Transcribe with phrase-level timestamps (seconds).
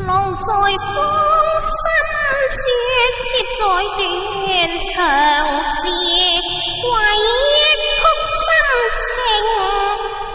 [0.00, 0.40] 在风心
[2.48, 2.58] 雪，
[3.20, 3.62] 接在
[3.98, 4.00] 断
[4.78, 4.96] 肠
[5.62, 5.70] 时，
[6.86, 8.32] 唯曲心
[8.96, 8.98] 情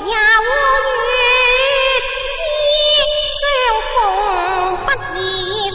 [0.06, 0.14] 也
[0.46, 0.48] 无
[1.10, 1.18] 月
[3.34, 3.38] 相
[3.90, 3.98] 逢
[4.86, 4.88] 不
[5.18, 5.20] 易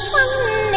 [0.08, 0.12] 分
[0.72, 0.74] 离。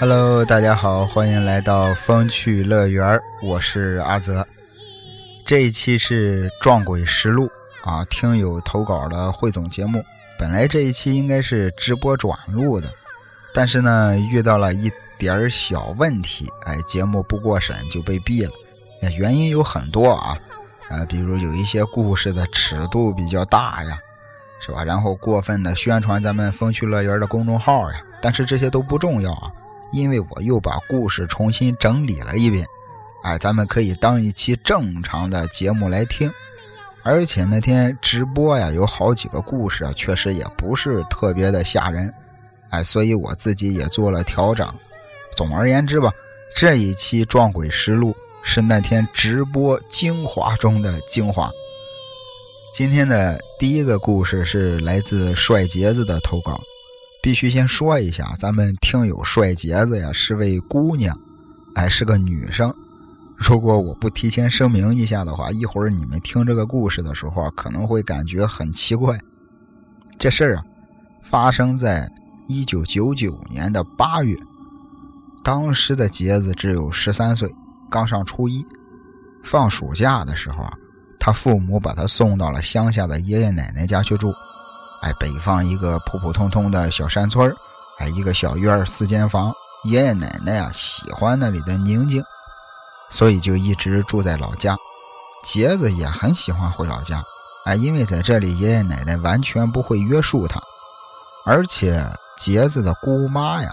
[0.00, 4.46] Hello，大家好，欢迎来到风趣乐园，我是阿泽。
[5.44, 7.46] 这一期是《撞鬼实录》
[7.86, 10.04] 啊，听友投稿的汇总节目。
[10.36, 12.92] 本来这一期应该是直播转录的，
[13.54, 18.52] 但是呢，遇到了一点小问题，哎，节目不过审就被毙了。
[19.16, 20.36] 原因有很多啊，
[20.88, 23.96] 呃，比如有一些故事的尺度比较大呀，
[24.60, 24.82] 是吧？
[24.82, 29.48] 然后过分的宣传咱们风趣乐园的公众号呀，但是这些都不重要啊。
[29.92, 32.66] 因为我又把故事重新整理了一遍，
[33.22, 36.28] 哎，咱们可以当一期正常的节目来听。
[37.06, 42.12] 而且那天直播呀，有好几个故事啊，确实也不是特别的吓人，
[42.70, 44.68] 哎，所以我自己也做了调整。
[45.36, 46.12] 总而言之吧，
[46.56, 48.10] 这一期《撞鬼实录》
[48.42, 51.48] 是那天直播精华中的精华。
[52.74, 56.60] 今天的第一个故事是来自帅杰子的投稿。
[57.22, 61.16] 必须先说一下，咱们听友帅杰子呀是位姑娘，
[61.76, 62.74] 哎，是个女生。
[63.36, 69.18] 如果我不提前声明一下的话，一会儿你们听这个故事的时候，可能会感觉很奇怪。
[70.18, 70.64] 这事儿啊，
[71.22, 72.10] 发生在
[72.48, 74.34] 一九九九年的八月，
[75.44, 77.54] 当时的杰子只有十三岁，
[77.90, 78.64] 刚上初一。
[79.44, 80.72] 放暑假的时候啊，
[81.20, 84.32] 他父母把他送到了乡下的爷爷奶奶家去住。
[85.02, 87.54] 哎，北方一个普普通通的小山村
[87.98, 89.52] 哎，一个小院四间房。
[89.84, 92.24] 爷爷奶奶啊，喜欢那里的宁静，
[93.10, 94.76] 所以就一直住在老家。
[95.44, 97.22] 杰子也很喜欢回老家，
[97.66, 100.60] 哎，因为在这里爷爷奶奶完全不会约束他，
[101.44, 102.04] 而且
[102.36, 103.70] 杰子的姑妈呀，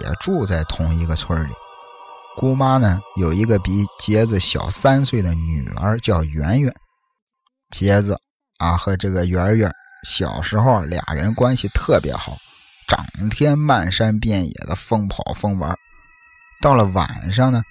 [0.00, 1.52] 也住在同一个村里。
[2.36, 6.74] 姑妈呢，有一个比杰子小三岁的女儿，叫圆圆。
[7.70, 8.18] 杰子
[8.58, 9.70] 啊，和这个圆圆。
[10.08, 12.36] 小时候俩人关系特别好，
[12.88, 15.76] 整天漫山遍野的疯跑疯玩。
[16.60, 17.62] 到了晚上呢，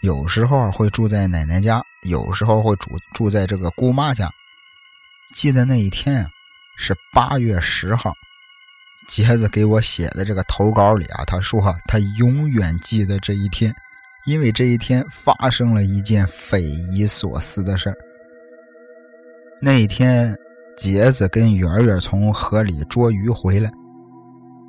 [0.00, 4.30] 有时候会住在奶奶家，有时候会住住在这个姑妈家。
[5.34, 6.30] 记得那一天啊，
[6.76, 8.12] 是八月十号。
[9.08, 13.74] 杰子给我写的这个投稿里啊，他说他永远记得这一天，
[14.26, 17.96] 因为这一天发生了一件匪夷所思的事儿。
[19.60, 20.36] 那一天。
[20.76, 23.70] 杰子跟圆圆从河里捉鱼回来，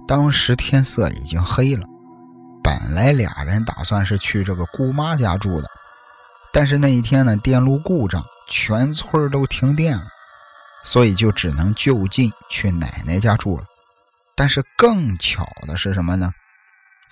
[0.06, 1.88] 当时天色已经黑了。
[2.64, 5.68] 本来俩人打算是去这个姑妈家住的，
[6.54, 10.06] 但是那一天呢，电路故障，全村都停电了，
[10.84, 13.64] 所以就只能就近去奶奶家住了。
[14.36, 16.32] 但是更巧的是什么呢？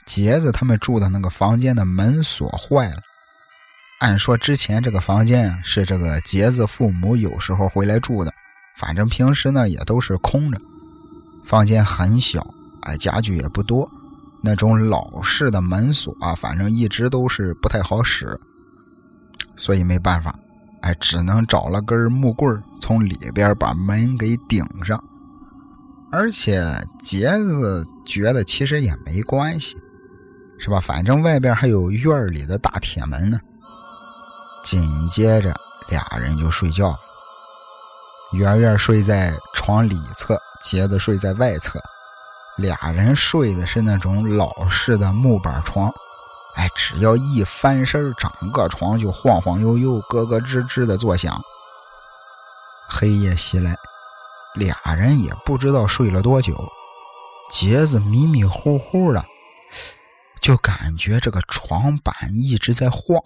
[0.06, 3.02] 杰子他们住的那个房间的门锁坏了。
[4.00, 8.34] 按说之前这个房间，是这个杰子父母有时候回来住的。
[8.78, 10.60] 反正平时呢也都是空着，
[11.44, 12.48] 房间很小，
[12.84, 13.92] 哎，家具也不多，
[14.42, 18.40] 那种老式的门锁啊，反正一直都是不太好使，
[19.56, 20.34] 所以没办法，
[20.82, 25.04] 哎，只能找了根木棍从里边把门给顶上。
[26.12, 26.64] 而且
[27.00, 29.78] 杰子觉得其实也没关系，
[30.58, 30.80] 是吧？
[30.80, 33.40] 反正外边还有院里的大铁门呢。
[34.64, 35.56] 紧接着
[35.88, 36.98] 俩人就睡觉了。
[38.34, 41.80] 圆圆睡在床里侧，杰子睡在外侧，
[42.60, 45.90] 俩人睡的是那种老式的木板床，
[46.56, 51.42] 哎，只要一翻身，整个床就晃晃悠悠、咯咯吱吱的作响。
[52.90, 53.76] 黑夜袭来，
[54.56, 56.68] 俩人也不知道睡了多久，
[57.50, 59.26] 杰子迷迷糊糊的，
[60.42, 63.22] 就感觉这个床板一直在晃。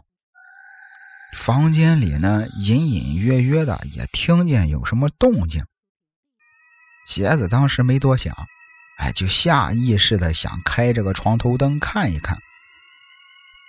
[1.35, 5.65] 房间里呢，隐隐约约的也听见有什么动静。
[7.07, 8.33] 杰子当时没多想，
[8.97, 12.37] 哎，就下意识的想开这个床头灯看一看。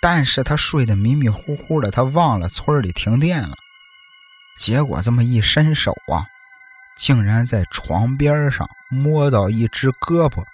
[0.01, 3.55] 但是他睡得迷迷糊糊的，他忘了村里停电了。
[4.59, 6.27] 结果这么一伸手啊，
[6.99, 10.45] 竟然在床边上摸到一只胳膊，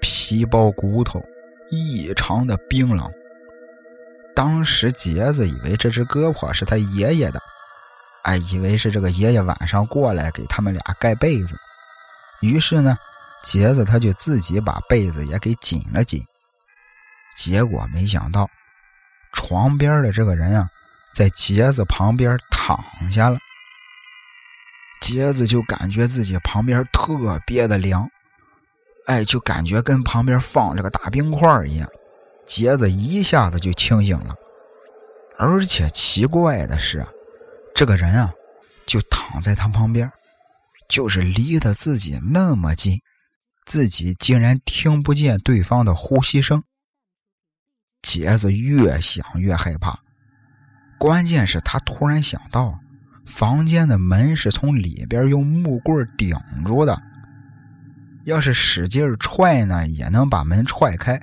[0.00, 1.22] 皮包骨头，
[1.70, 3.10] 异常的冰冷。
[4.34, 7.40] 当时杰子以为这只胳膊是他爷爷的，
[8.22, 11.56] 哎，以为是这个爷爷晚上过来给他们俩盖被子，
[12.40, 12.96] 于是呢，
[13.44, 16.24] 杰子他就自己把被子也给紧了紧。
[17.36, 18.48] 结果没想到，
[19.32, 20.68] 床边的这个人啊，
[21.14, 22.82] 在杰子旁边躺
[23.12, 23.38] 下了。
[25.00, 28.08] 杰子就感觉自己旁边特别的凉，
[29.06, 31.86] 哎，就感觉跟旁边放着个大冰块一样。
[32.46, 34.34] 杰子一下子就清醒了，
[35.38, 37.06] 而且奇怪的是，
[37.74, 38.32] 这个人啊，
[38.86, 40.10] 就躺在他旁边，
[40.88, 43.00] 就是离得自己那么近，
[43.64, 46.62] 自己竟然听不见对方的呼吸声。
[48.02, 49.98] 杰子越想越害怕，
[50.98, 52.78] 关键是他突然想到，
[53.24, 57.02] 房间的门是从里边用木棍顶住的，
[58.24, 61.20] 要是使劲踹呢，也能把门踹开。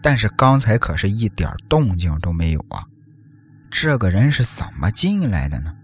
[0.00, 2.84] 但是刚才可是一点动静都没有啊！
[3.70, 5.74] 这个人是怎么进来的呢？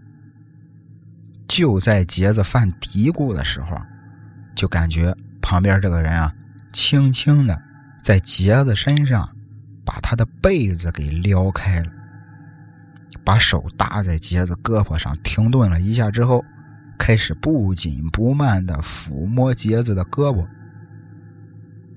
[1.47, 3.75] 就在杰子犯嘀咕的时候，
[4.55, 6.33] 就感觉旁边这个人啊，
[6.73, 7.61] 轻轻的
[8.03, 9.29] 在杰子身上
[9.85, 11.91] 把他的被子给撩开了，
[13.23, 16.43] 把手搭在杰子胳膊上，停顿了一下之后，
[16.97, 20.43] 开始不紧不慢的抚摸杰子的胳膊。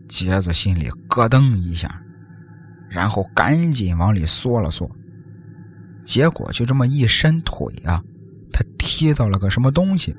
[0.07, 2.03] 杰子心里咯噔一下。
[2.91, 4.91] 然后赶紧往里缩了缩，
[6.05, 8.03] 结果就这么一伸腿啊，
[8.53, 10.15] 他踢到了个什么东西。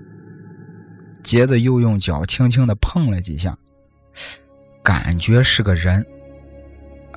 [1.24, 3.58] 杰子又用脚轻轻的碰了几下，
[4.82, 6.06] 感觉是个人，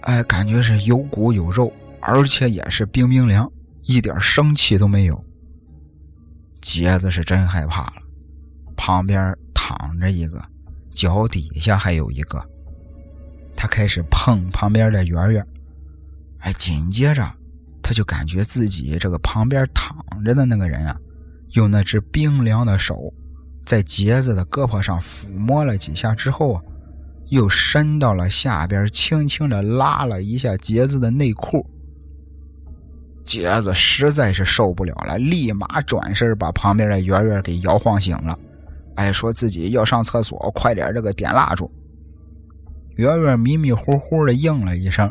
[0.02, 3.50] 哎，感觉是有骨有肉，而且也是冰冰凉，
[3.84, 5.25] 一点生气都没有。
[6.60, 7.94] 杰子是真害怕了，
[8.76, 10.43] 旁边躺着一个，
[10.93, 12.44] 脚底下还有一个。
[13.56, 15.46] 他开始碰旁边的圆圆，
[16.40, 17.32] 哎，紧接着
[17.82, 20.96] 他就感觉自己这个旁边躺着的那个人啊，
[21.52, 23.12] 用那只冰凉的手
[23.64, 26.62] 在杰子的胳膊上抚摸了几下之后啊，
[27.29, 31.64] 又伸到了下边，轻轻的拉了一下杰子的内裤。
[33.25, 38.37] 杰子实在是受不了了，立马转身把旁边的圆圆给摇晃醒了，
[38.97, 41.70] 哎，说自己要上厕所，快点这个点蜡烛。
[42.97, 45.11] 圆圆迷迷糊糊的应了一声。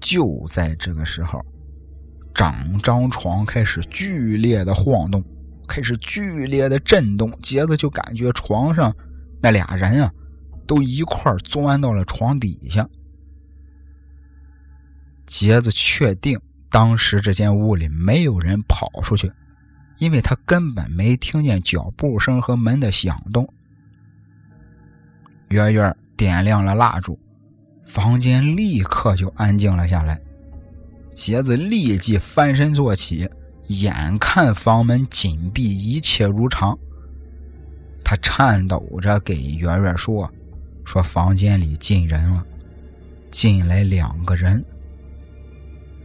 [0.00, 1.44] 就在这个时候，
[2.32, 2.46] 整
[2.82, 5.24] 张床开始剧烈的晃动，
[5.68, 7.30] 开始剧烈的震动。
[7.40, 8.92] 杰子就感觉床上
[9.40, 10.12] 那俩人啊，
[10.66, 12.88] 都一块钻到了床底下。
[15.26, 19.30] 杰子确定当时这间屋里没有人跑出去，
[19.98, 23.48] 因为他根本没听见脚步声和门的响动。
[25.50, 25.94] 圆圆。
[26.18, 27.16] 点亮了蜡烛，
[27.84, 30.20] 房间立刻就安静了下来。
[31.14, 33.30] 杰子立即翻身坐起，
[33.68, 36.78] 眼看房门紧闭，一切如常。
[38.04, 40.30] 他颤抖着给圆圆说
[40.84, 42.44] ：“说房间里进人了，
[43.30, 44.64] 进来两个人。”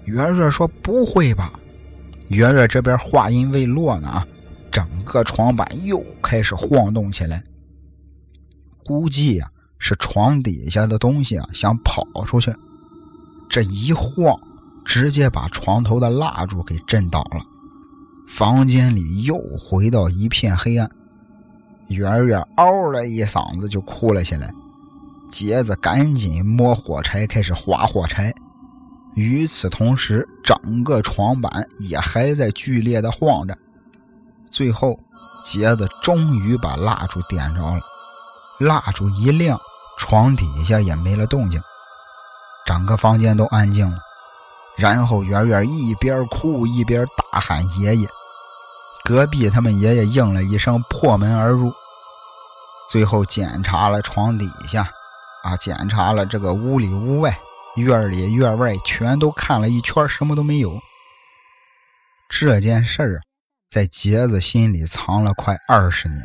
[0.06, 1.52] 圆圆说：“不会吧？”
[2.30, 4.26] 圆圆这边话音未落呢，
[4.72, 7.44] 整个床板又开始晃动起来。
[8.86, 9.50] 估计呀。
[9.86, 12.56] 是床底下的东西啊，想跑出去，
[13.50, 14.34] 这一晃，
[14.86, 17.46] 直接把床头的蜡烛给震倒了。
[18.36, 20.90] 房间里又回到一片黑暗。
[21.90, 24.52] 圆圆嗷了一嗓子就哭了起来。
[25.30, 28.34] 杰子赶紧摸火柴开始划火柴。
[29.14, 33.56] 与此同时，整个床板也还在剧烈的晃着。
[34.50, 35.00] 最后，
[35.44, 37.82] 杰子终于把蜡烛点着了。
[38.60, 39.60] 蜡烛一亮。
[40.00, 41.62] 床底下也没了动静，
[42.66, 43.98] 整个房间都安静了。
[44.76, 48.08] 然后圆圆一边哭一边大喊“爷爷”，
[49.04, 51.74] 隔壁他们爷爷应了一声，破门而入。
[52.90, 54.90] 最后检查了床底下，
[55.44, 57.38] 啊，检查了这个屋里屋外、
[57.76, 60.80] 院里院外，全都看了一圈，什么都没有。
[62.30, 63.22] 这件事儿
[63.70, 66.22] 在杰子心里藏了快二十年。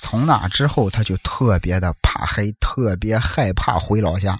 [0.00, 4.38] 从那之后，他就特别的怕黑，特别害怕回老家。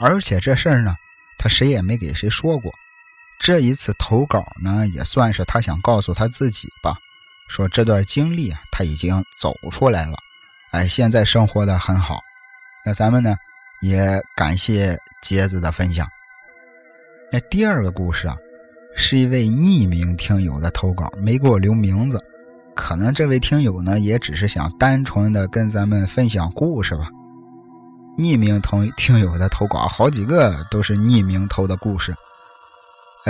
[0.00, 0.94] 而且这事儿呢，
[1.38, 2.70] 他谁也没给谁说过。
[3.38, 6.98] 这一次投稿呢，也算是他想告诉他自己吧，
[7.48, 10.16] 说这段经历啊，他已经走出来了，
[10.72, 12.20] 哎，现在生活的很好。
[12.84, 13.36] 那咱们呢，
[13.80, 16.06] 也感谢杰子的分享。
[17.30, 18.36] 那第二个故事啊，
[18.96, 22.22] 是一位匿名听友的投稿，没给我留名字。
[22.74, 27.08] 可能这位听友呢，也只是想单纯的跟咱们分享故事吧。
[28.18, 32.14] 匿名投听友的投稿，好几个都是匿名投的故事。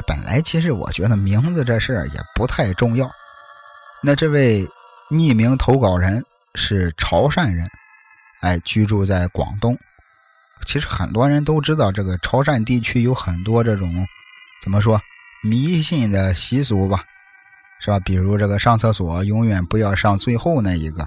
[0.02, 3.10] 本来其实我觉得名字这事儿也不太重要。
[4.02, 4.68] 那这位
[5.10, 6.24] 匿名投稿人
[6.54, 7.68] 是潮汕人，
[8.40, 9.76] 哎，居住在广东。
[10.66, 14.06] 其实很多人都知道，这个潮汕地区有很多这种
[14.62, 15.00] 怎么说
[15.42, 17.02] 迷信的习俗吧。
[17.80, 18.00] 是吧？
[18.00, 21.06] 比如这个上厕所永远不要上最后那一个。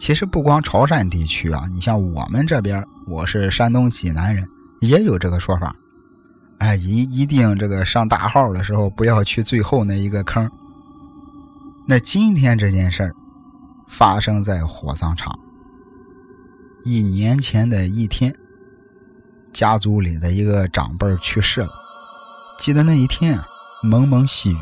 [0.00, 4.44] 其实不光潮汕地区啊，你像我们这边，我是山东济南人，
[4.80, 5.72] 也有这个说法。
[6.60, 10.48] 哎，一一定这个上大号的时候不要去最后那一个坑。
[11.86, 13.14] 那今天这件事儿
[13.88, 15.36] 发生在火葬场，
[16.84, 18.34] 一年前的一天，
[19.52, 21.70] 家族里的一个长辈去世了。
[22.58, 23.46] 记得那一天啊，
[23.82, 24.58] 蒙蒙细雨。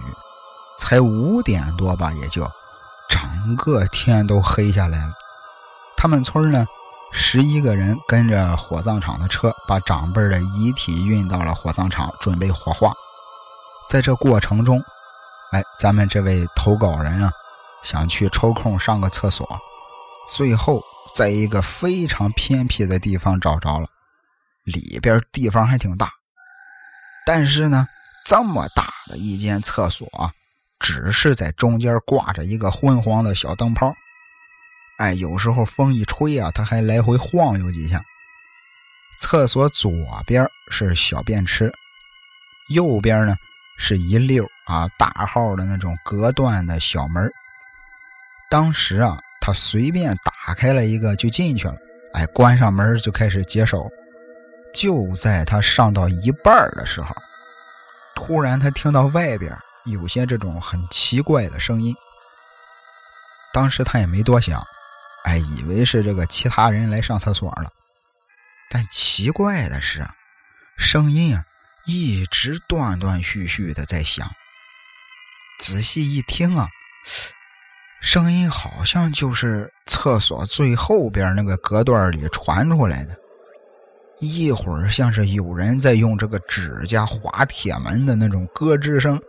[0.81, 2.49] 才五点多吧，也就
[3.09, 5.13] 整个天都黑下来了。
[5.97, 6.65] 他们村呢，
[7.13, 12.93] 十一个人跟着火葬场的车，把长辈的遗体运到了火葬场，准备火化。
[13.89, 14.83] 在这过程中，
[15.53, 17.33] 哎，咱们这位投稿人啊，
[17.83, 19.47] 想去抽空上个厕所，
[20.29, 20.83] 最后
[21.15, 23.89] 在一个非常偏僻的地方找着了，
[24.65, 26.11] 里边地方还挺大，
[27.27, 27.87] 但是呢，
[28.27, 30.07] 这么大的一间厕所。
[30.81, 33.93] 只是在中间挂着一个昏黄的小灯泡，
[34.99, 38.01] 哎，有时候风一吹啊，它还来回晃悠几下。
[39.21, 39.91] 厕所左
[40.27, 41.73] 边是小便池，
[42.69, 43.37] 右边呢
[43.79, 47.29] 是一溜啊大号的那种隔断的小门。
[48.51, 51.77] 当时啊，他随便打开了一个就进去了，
[52.13, 53.89] 哎，关上门就开始解手。
[54.75, 57.17] 就在他上到一半的时候，
[58.15, 59.57] 突然他听到外边。
[59.85, 61.95] 有些这种很奇怪的声音，
[63.55, 64.63] 当时他也没多想，
[65.25, 67.71] 哎，以为是这个其他人来上厕所了。
[68.71, 70.07] 但奇怪的是，
[70.77, 71.45] 声音啊
[71.87, 74.31] 一直断断续续的在响。
[75.61, 76.69] 仔细一听啊，
[78.01, 83.17] 声音好像就是厕所最后边那个隔断里传出来的。
[84.21, 89.21] 一会儿像是有人在用这个指甲划铁门的那种咯吱声。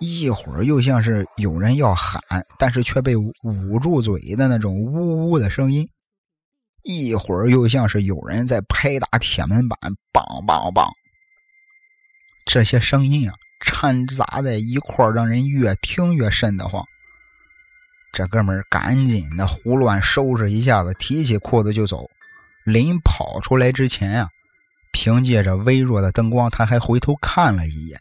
[0.00, 2.20] 一会儿又像是有人要喊，
[2.58, 5.84] 但是却被捂住嘴的那种呜呜的声音；
[6.84, 9.78] 一会儿又像是有人在拍打铁门板，
[10.12, 10.88] 梆梆梆。
[12.46, 16.84] 这些声音啊，掺杂在一块让人越听越瘆得慌。
[18.12, 22.08] 这哥们儿赶紧的胡乱收拾一下子，提起裤子就走。
[22.64, 24.28] 临跑出来之前啊，
[24.92, 28.00] 凭借着微弱的灯光，他还回头看了一眼。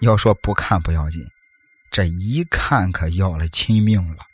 [0.00, 1.26] 要说不看不要紧，
[1.90, 4.24] 这一看可要了亲命了。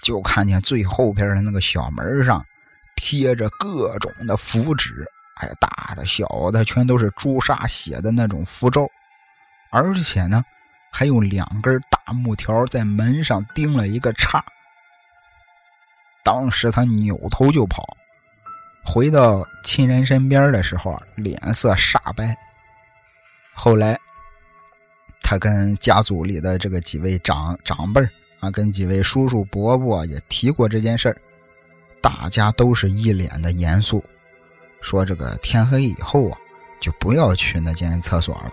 [0.00, 2.44] 就看见最后边的那个小门上
[2.96, 8.90] 贴着各种的符纸，哎，大的小的全都是朱砂写的那种符咒，
[9.70, 10.42] 而且呢，
[10.90, 14.44] 还有两根大木条在门上钉了一个叉。
[16.24, 17.96] 当时他扭头就跑，
[18.84, 22.34] 回到亲人身边的时候啊，脸色煞白。
[23.54, 23.98] 后来。
[25.32, 28.06] 他跟家族里的这个几位长长辈
[28.38, 31.16] 啊，跟几位叔叔伯伯也提过这件事儿，
[32.02, 34.04] 大家都是一脸的严肃，
[34.82, 36.36] 说这个天黑以后啊，
[36.82, 38.52] 就不要去那间厕所了，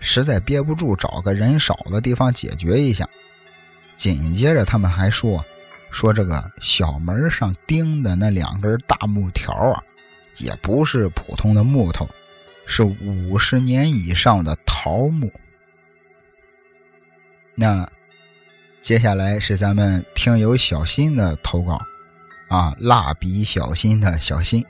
[0.00, 3.08] 实在憋不住，找个人少的地方解决一下。
[3.96, 5.42] 紧接着他们还说，
[5.90, 9.82] 说这个小门上钉的那两根大木条啊，
[10.36, 12.06] 也不是普通的木头，
[12.66, 15.32] 是五十年以上的桃木。
[17.54, 17.88] 那
[18.80, 21.80] 接下来是咱们听友小新的投稿，
[22.48, 24.64] 啊，蜡笔小新的小新，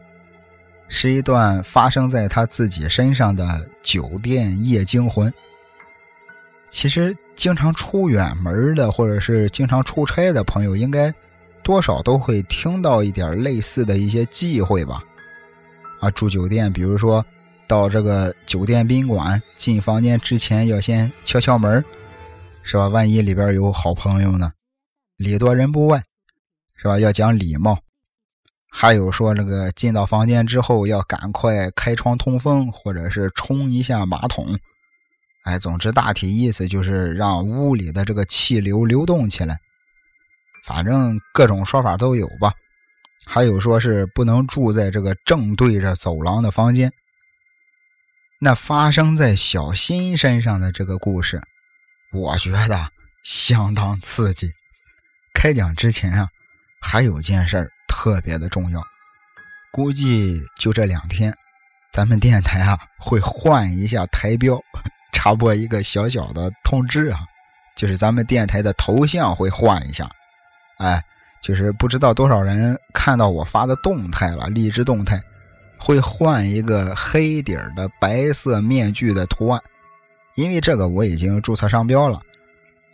[0.88, 5.32] 是一段发生在他自己身上的酒店夜惊魂。
[6.70, 11.12] 其实经常出远门的，或者是经常出差的朋友，应该
[11.62, 15.02] 多少都会听到一点类似的一些忌讳吧？
[16.00, 17.24] 啊，住酒店，比如说
[17.66, 21.82] 到这个酒店宾馆进房间之前，要先敲敲门。
[22.64, 22.88] 是吧？
[22.88, 24.52] 万一里边有好朋友呢？
[25.16, 26.02] 礼多人不怪，
[26.76, 26.98] 是吧？
[26.98, 27.78] 要讲礼貌。
[28.70, 34.58] 还有说这个进到房间之后要赶快开窗通风，或者是冲一下马桶。
[35.44, 39.58] 哎，总之大体意思就是让屋里的这个气流流动起来。
[40.64, 42.52] 反正各种说法都有吧。
[43.26, 46.92] 还有说是不能住在这个正对着走廊的房间。
[48.40, 51.42] 那发生在小新身上的这个故事。
[52.12, 52.88] 我觉得
[53.24, 54.52] 相当刺激。
[55.32, 56.28] 开讲之前啊，
[56.80, 58.82] 还有件事特别的重要，
[59.72, 61.34] 估计就这两天，
[61.90, 64.60] 咱们电台啊会换一下台标，
[65.12, 67.20] 插播一个小小的通知啊，
[67.74, 70.10] 就是咱们电台的头像会换一下。
[70.78, 71.02] 哎，
[71.42, 75.18] 就是不知道多少人看到我发的动态了，励志动态
[75.78, 79.62] 会换一个黑底的白色面具的图案。
[80.34, 82.20] 因为这个我已经注册商标了，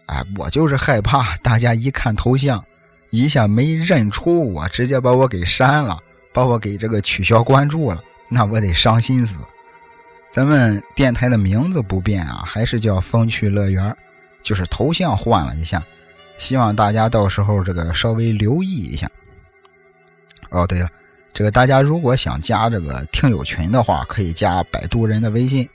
[0.06, 2.64] 哎，我就是害怕 大家一看头像，
[3.10, 5.98] 一下没认出我，直接把我给删了，
[6.32, 9.38] 把我给这个取消关注了，那我得伤心死。
[10.30, 13.96] 咱们电台的名字不变啊，还是叫风趣乐园，
[14.42, 15.82] 就是头像换了一下，
[16.38, 19.10] 希望大家到时候这个稍微留意一下。
[20.50, 20.90] 哦，对了，
[21.32, 25.68] 这个大家如果想加这个听友群的话，可以加摆渡人的微信，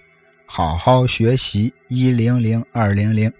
[0.55, 3.33] 好好学习一零零二零零。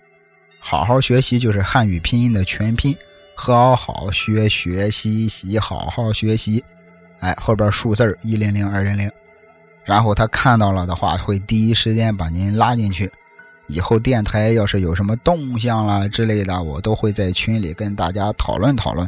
[0.60, 2.98] 好好学习就是汉语拼音的全拼，
[3.36, 6.63] 好好学学习习，好好学习，
[7.20, 9.12] 哎，后边数字一零零二零零，
[9.86, 13.12] 然后他看到了的话，会第一时间把您拉进去。
[13.67, 19.08] 以后电台要是有什么动向啦之类的，我都会在群里跟大家讨论讨论。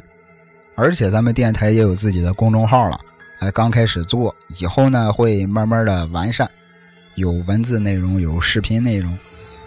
[0.75, 3.01] 而且咱们电台也有自己的公众号了，
[3.39, 6.47] 哎，刚开始做，以后呢会慢慢的完善，
[7.15, 9.17] 有文字内容，有视频内容。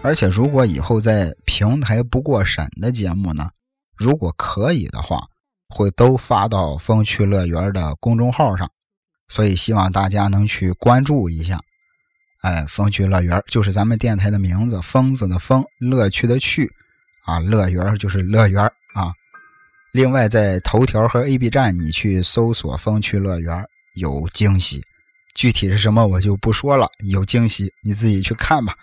[0.02, 3.50] 而且，如果以后在平台不过审的节目呢，
[3.96, 5.26] 如果可以的话，
[5.68, 8.70] 会都发到风趣乐园的公众号上。
[9.28, 11.58] 所以，希望大家能去关注一下。
[12.42, 16.70] 哎，风趣乐园就是咱们电台的名字，疯子的疯，乐趣的趣，
[17.24, 18.62] 啊，乐园就是乐园
[18.94, 19.12] 啊。
[19.92, 23.64] 另外，在头条和 A B 站，你去搜索“风趣乐园”，
[23.96, 24.80] 有惊喜。
[25.34, 26.90] 具体是什么，我就不说了。
[26.98, 28.74] 有惊喜，你自己去看吧。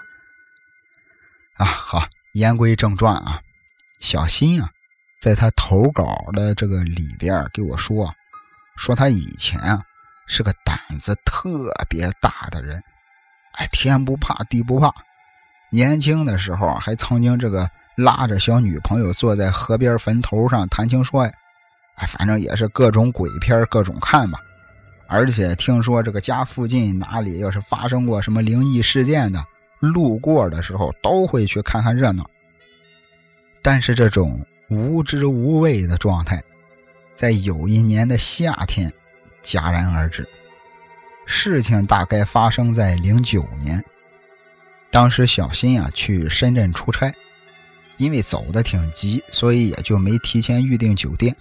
[1.56, 3.42] 啊，好，言归正传啊，
[4.00, 4.70] 小新啊，
[5.22, 8.14] 在他投稿的这个里边给我说，
[8.78, 9.82] 说他以前啊
[10.28, 12.82] 是个胆子特别大的人，
[13.54, 14.94] 哎，天不怕地不怕，
[15.72, 21.34] 年轻的时候还曾经这个拉着小女朋友坐在河边坟头上谈情说爱，
[21.96, 24.40] 哎，反正也是各种鬼片各种看吧，
[25.08, 29.46] 而且听说这个家附近哪里要是发生过什么灵异事件的。
[29.80, 32.28] 路过的时候都会去看看热闹，
[33.62, 36.42] 但是这种无知无畏的状态，
[37.16, 38.92] 在有一年的夏天
[39.44, 40.28] 戛然而止。
[41.28, 43.84] 事情大概发生在零九年，
[44.90, 47.14] 当时小新啊去深圳出差，
[47.98, 51.36] 因为走的挺急，所以也就没提前预订酒店。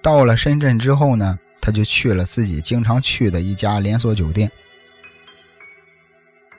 [0.00, 4.50] 到了深圳之后呢，他就去了自己经常去的一家连锁酒店。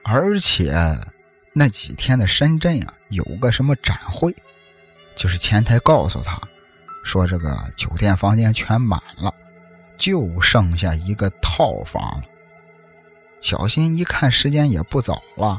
[0.01, 0.73] 而且
[1.53, 4.33] 那几天的深圳啊，有个什么展会，
[5.15, 6.41] 就是前台告诉他，
[7.03, 9.33] 说这个酒店房间全满了，
[9.97, 12.23] 就剩下一个套房了。
[13.41, 15.57] 小新一看时间也不早了，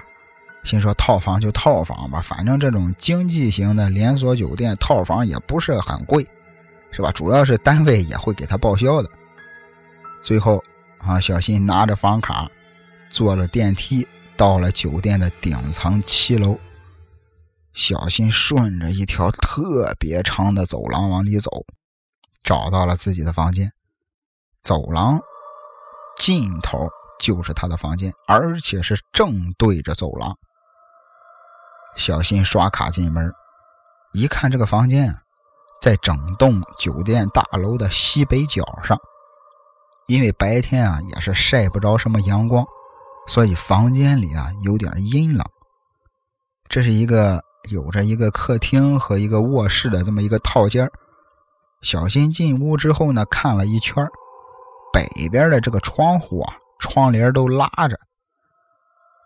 [0.62, 6.26] 心说套房就套房吧，反正这种经济型的连锁酒店套房也不是很贵，
[6.90, 7.12] 是吧？
[7.12, 9.10] 主要是单位也会给他报销的。
[10.24, 10.64] 最后
[10.98, 12.50] 啊，小新拿着房卡，
[13.10, 14.08] 坐了电梯。
[14.36, 16.58] 到了酒店的顶层七楼，
[17.72, 21.64] 小新顺着一条特别长的走廊往里走，
[22.42, 23.70] 找到了自己的房间。
[24.60, 25.20] 走廊
[26.18, 26.88] 尽头
[27.20, 30.36] 就是他的房间，而且是正对着走廊。
[31.94, 33.32] 小新刷卡进门，
[34.14, 35.16] 一看这个房间
[35.80, 38.98] 在整栋酒店大楼的西北角上，
[40.06, 42.64] 因为白天啊也是晒不着什么阳光。
[43.26, 45.44] 所以房间里啊有点阴冷。
[46.68, 50.86] 这是一个有着一个客厅和一个卧室的这么一个套间
[51.80, 54.06] 小新进屋之后呢，看了一圈
[54.92, 57.98] 北边的这个窗户啊，窗帘都拉着。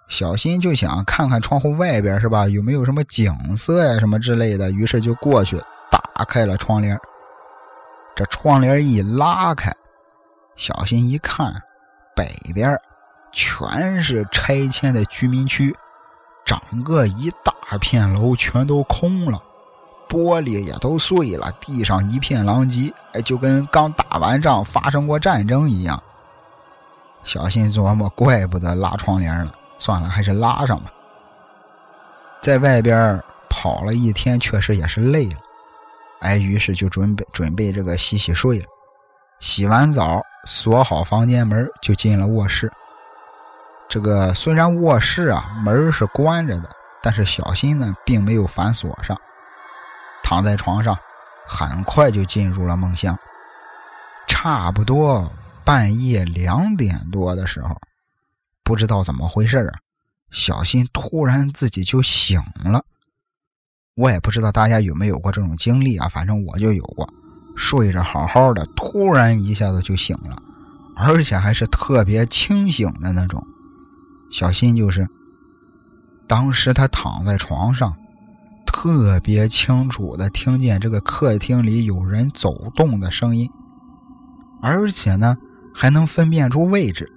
[0.09, 5.61] 小新就想看看窗户外边是吧，有没有什么景色呀什么之类的，于是就过去
[5.91, 6.99] 打开了窗帘。
[8.17, 9.73] 这窗帘一拉开，
[10.59, 11.55] 小新一看
[12.15, 12.79] 北边。
[13.31, 15.77] 全是拆迁的居民区，
[16.47, 19.39] 整个一大片楼全都空了，
[20.09, 26.03] 玻璃也都碎了，地上一片狼藉，哎，就跟刚打完仗、发生过战争一样。
[27.23, 30.91] 小心琢磨，怪不得拉窗帘了，算了，还是拉上吧。
[32.41, 35.37] 在外边跑了一天，确实也是累了，
[36.21, 38.67] 哎，于是就准备准备这个洗洗睡了。
[39.41, 42.71] 洗完澡，锁好房间门，就进了卧室。
[43.89, 46.69] 这个虽然卧室啊门是关着的，
[47.03, 49.19] 但是小新呢并没有反锁上，
[50.23, 50.99] 躺在床上，
[51.47, 53.19] 很快就进入了梦乡。
[54.27, 55.33] 差不多
[55.65, 57.81] 半夜两点多的时候，
[58.63, 59.79] 不知道怎么回事啊，
[60.31, 62.85] 小新突然自己就醒了。
[63.95, 67.09] 我也不知道大家有没有过这种经历啊，反正我就有过，
[67.59, 70.41] 睡着好好的，突然一下子就醒了，
[70.95, 73.45] 而且还是特别清醒的那种。
[74.31, 75.09] 小新就是，
[76.29, 77.95] 当时他躺在床上，
[78.65, 83.51] 特别清楚的听见这个客厅里有人走动的声音，
[84.63, 85.37] 而且呢
[85.75, 87.11] 还能分辨出位置。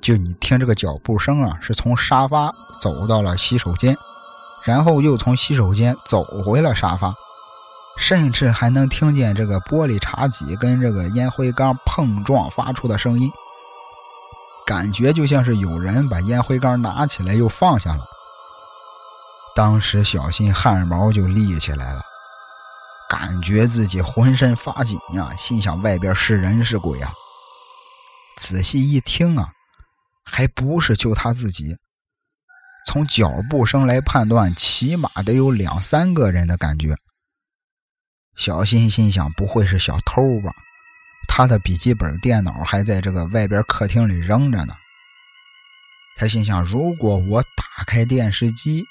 [0.00, 3.96] 就你听这个脚步声啊，是从沙发走到了洗手间，
[4.64, 7.14] 然后又从洗手间走回了沙发，
[7.98, 13.30] 甚至还能听见这个玻璃茶几跟这个烟灰缸碰撞发出的声音，
[14.64, 18.04] 感觉就像是有人把烟灰缸拿起来又放下了。
[19.54, 22.00] 当时小新汗毛就立起来了，
[23.10, 27.12] 感觉自己浑身发紧呀，心想外边是人是鬼啊？
[28.36, 29.50] 仔细一听啊。
[30.30, 31.74] 还不是就他自己。
[32.86, 36.94] 从脚步声来判断，起码得有两三个人的感觉。
[38.38, 40.54] 小新心想：不会是小偷吧？
[41.26, 44.74] 他的笔记本电脑还在这个外边客厅里扔着呢。
[46.16, 48.84] 他心想：如果我打开电视机，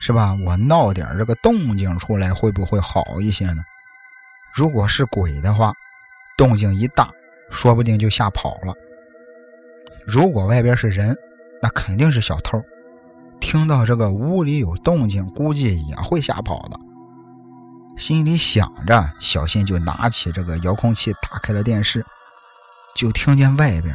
[0.00, 0.34] 是吧？
[0.42, 3.62] 我闹点这个动静出来，会不会好一些呢？
[4.54, 5.74] 如果是鬼的话，
[6.38, 7.10] 动静一大，
[7.50, 8.74] 说不定就吓跑了。
[10.06, 11.14] 如果外边是人，
[11.60, 12.62] 那肯定是小偷。
[13.40, 16.80] 听到这个屋里有动静，估计也会吓跑的。
[17.96, 22.04] 心里想着，小新就拿起这个遥控器，打开了电视，
[22.94, 23.94] 就听见外边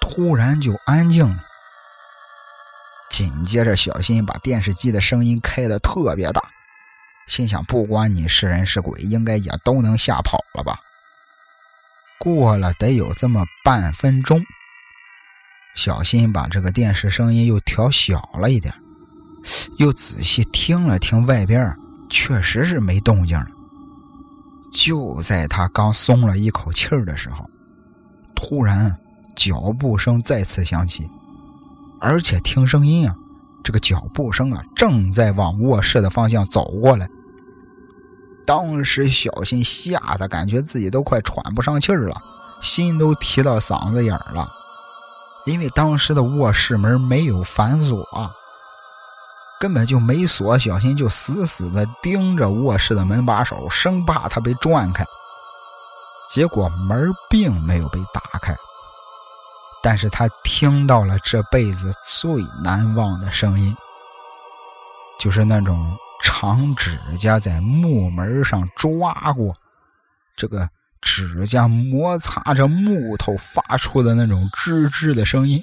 [0.00, 1.42] 突然就安静了。
[3.10, 6.42] 紧接着，小新把电视机的声音开的特别大，
[7.28, 10.80] 心想：不管你是人是鬼，应该也都能吓跑了吧。
[12.18, 14.42] 过了得有这么半分钟。
[15.76, 18.74] 小新把这个电视声音又调小了一点，
[19.76, 21.76] 又仔细听了听，外边
[22.08, 23.46] 确实是没动静了。
[24.72, 27.48] 就在他刚松了一口气儿的时候，
[28.34, 28.96] 突然
[29.34, 31.08] 脚步声再次响起，
[32.00, 33.14] 而且听声音啊，
[33.64, 37.08] 这个脚步声啊正在往卧室的方向走过来。
[38.46, 42.14] 当时小新吓得感觉自己都快喘不上气儿了，
[42.60, 44.48] 心都提到嗓子眼儿了。
[45.46, 48.04] 因为当时的卧室门没有反锁，
[49.58, 55.04] 根本就没锁，小新就死死的盯着卧室的门把手，生怕它被转开。
[56.28, 58.54] 结果门并没有被打开，
[59.82, 63.76] 但是他听到了这辈子最难忘的声音，
[65.18, 69.54] 就是那种长指甲在木门上抓过，
[70.36, 70.68] 这个。
[71.02, 75.62] 指甲摩擦着木头发出的那种吱吱的声音，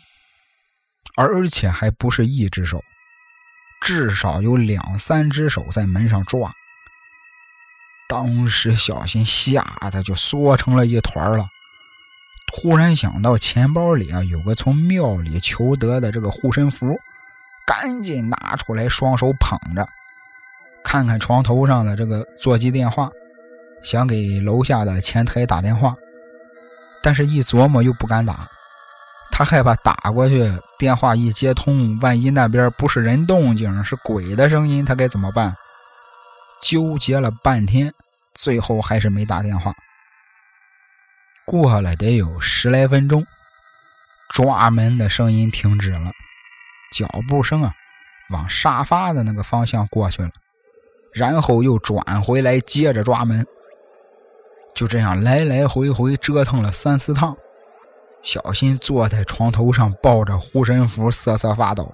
[1.17, 2.81] 而且还不是一只手，
[3.83, 6.49] 至少有两三只手在门上抓。
[8.07, 11.45] 当时小新吓得就缩成了一团了，
[12.47, 16.97] 突然想到钱包里啊有个从庙里求得的这个护身符，
[17.67, 19.85] 赶紧拿出来，双手捧着，
[20.83, 23.09] 看看床头上的这个座机电话。
[23.83, 25.93] 想给楼下的前台打电话，
[27.01, 28.47] 但是一琢磨又不敢打，
[29.29, 30.49] 他害怕打过去
[30.83, 35.55] 电话一接通，万一那边不是人动静，是鬼的声音，他该怎么办？
[36.61, 37.89] 纠结了半天，
[38.33, 39.73] 最后还是没打电话。
[41.45, 43.25] 过了得有十来分钟，
[44.31, 46.11] 抓门的声音停止了，
[46.93, 47.73] 脚步声啊，
[48.31, 50.31] 往沙发的那个方向过去了，
[51.13, 53.47] 然后又转回来接着抓门。
[54.75, 57.33] 就这样来来回回折腾了三四趟，
[58.23, 61.93] 小新坐在床头上抱着护身符瑟瑟发抖。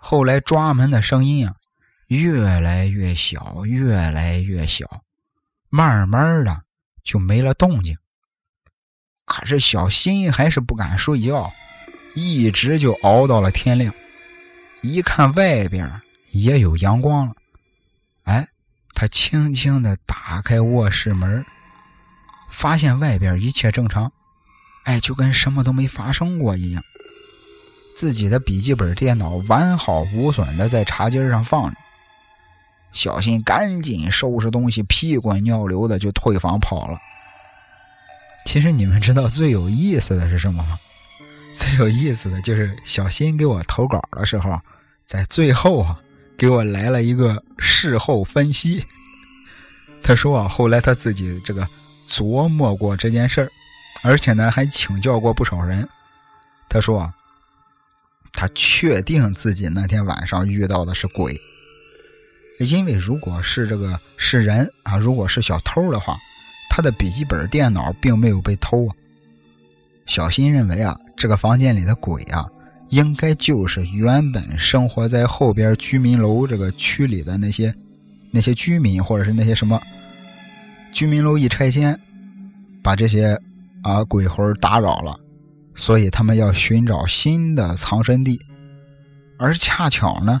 [0.00, 1.54] 后来抓门的声音啊，
[2.08, 5.02] 越来越小，越来越小，
[5.70, 6.62] 慢慢的
[7.04, 7.96] 就没了动静。
[9.24, 11.52] 可是小新还是不敢睡觉，
[12.14, 13.94] 一直就熬到了天亮。
[14.82, 17.34] 一看外边也有阳光了，
[18.24, 18.48] 哎，
[18.92, 21.46] 他轻轻的打开卧室门。
[22.50, 24.12] 发现外边一切正常，
[24.84, 26.82] 哎，就跟什么都没发生过一样。
[27.94, 31.76] 自己的笔记本电脑完好无损的在茶几上放着。
[32.92, 36.98] 小新赶紧收拾东西，屁滚尿流的就退房跑了。
[38.44, 40.78] 其实你们知道最有意思的是什么吗？
[41.54, 44.58] 最有意思的就是小新给我投稿的时候，
[45.06, 46.00] 在最后啊，
[46.36, 48.84] 给我来了一个事后分析。
[50.02, 51.68] 他说啊，后来他自己这个。
[52.08, 53.50] 琢磨过这件事儿，
[54.02, 55.88] 而且呢还请教过不少人。
[56.68, 57.14] 他说啊，
[58.32, 61.40] 他确定自己那天晚上遇到的是鬼，
[62.58, 66.16] 因为如果是这个是人啊，如果是小偷的话，
[66.70, 68.94] 他的笔记本电脑并没有被偷啊。
[70.06, 72.48] 小新认为啊，这个房间里的鬼啊，
[72.88, 77.74] 应该就是原本生活在后边居民楼这个区里的那些
[78.30, 79.80] 那些居民，或者是那些什么
[80.90, 81.98] 居民楼一拆迁，
[82.82, 83.38] 把这些
[83.82, 85.18] 啊鬼魂打扰了，
[85.74, 88.40] 所以他们要寻找新的藏身地，
[89.38, 90.40] 而恰巧呢，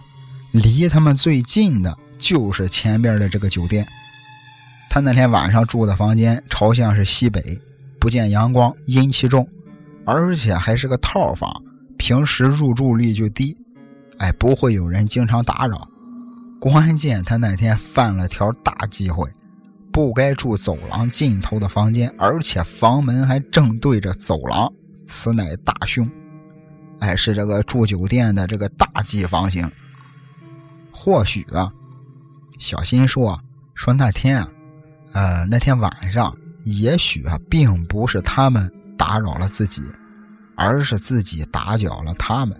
[0.52, 3.86] 离他们最近的就是前边的这个酒店。
[4.88, 7.60] 他那天晚上住的房间朝向是西北，
[7.98, 9.48] 不见阳光，阴气重，
[10.04, 11.50] 而且还是个套房。
[11.96, 13.56] 平时入住率就低，
[14.18, 15.88] 哎，不会有人经常打扰。
[16.60, 19.28] 关键他那天犯了条大忌讳，
[19.92, 24.72] 不该住走廊尽头的房间，而且房门还正对着走廊，
[25.06, 26.10] 此乃大凶。
[27.00, 29.70] 哎，是这个住酒店的这个大忌房型。
[30.92, 31.72] 或许啊，
[32.58, 33.38] 小新说
[33.74, 34.48] 说那天啊，
[35.12, 39.82] 呃，那天晚上也许啊，并不是他们打扰了自己。
[40.54, 42.54] 而是自己打搅了他们。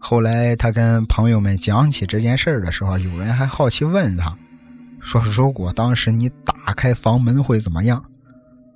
[0.00, 4.36] 后来他跟朋友们讲起这件事的时候，有人还好奇问他，
[5.00, 8.04] 说：“如果当时你打开房门会怎么样？”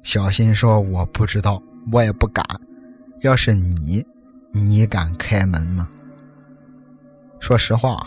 [0.02, 2.44] 小新说：“我不知道，我也不敢。
[3.22, 4.04] 要是你，
[4.52, 5.88] 你敢开门吗？”
[7.40, 8.06] 说实话，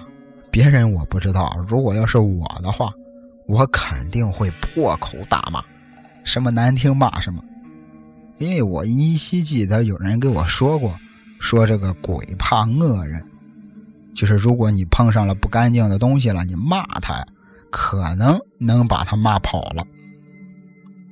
[0.51, 1.55] 别人我不知道。
[1.67, 2.91] 如果要是我的话，
[3.47, 5.63] 我肯定会破口大骂，
[6.23, 7.43] 什么难听骂什么。
[8.37, 10.95] 因为我依稀记得有人跟我说过，
[11.39, 13.23] 说这个鬼怕恶人，
[14.15, 17.27] 就是如果你碰上了不干净的东西了，你骂他呀，
[17.73, 19.83] 可能能把他骂跑了。